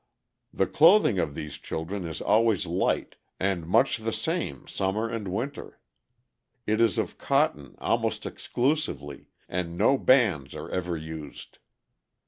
[0.51, 5.79] "The clothing of these children is always light, and much the same summer and winter.
[6.65, 11.59] It is of cotton almost exclusively, and no bands are ever used.